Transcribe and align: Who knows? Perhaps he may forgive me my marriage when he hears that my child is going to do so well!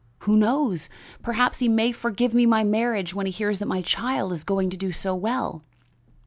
Who 0.21 0.35
knows? 0.35 0.89
Perhaps 1.21 1.59
he 1.59 1.67
may 1.69 1.91
forgive 1.91 2.33
me 2.33 2.47
my 2.47 2.63
marriage 2.63 3.13
when 3.13 3.27
he 3.27 3.31
hears 3.31 3.59
that 3.59 3.67
my 3.67 3.83
child 3.83 4.33
is 4.33 4.43
going 4.43 4.71
to 4.71 4.75
do 4.75 4.91
so 4.91 5.13
well! 5.13 5.63